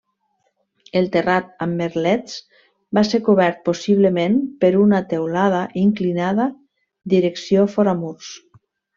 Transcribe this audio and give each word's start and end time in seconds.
El 0.99 1.07
terrat 1.15 1.49
amb 1.65 1.81
merlets 1.81 2.37
va 2.97 3.03
ser 3.09 3.19
cobert 3.27 3.59
possiblement 3.69 4.39
per 4.65 4.71
una 4.85 5.01
teulada 5.11 5.59
inclinada 5.81 6.47
direcció 7.15 7.67
fora 7.75 7.95
murs. 8.01 8.31